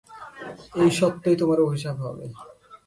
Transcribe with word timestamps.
এই 0.75 0.89
সত্যই 0.99 1.35
তোমার 1.41 1.59
অভিশাপ 1.61 1.97
হবে। 2.05 2.25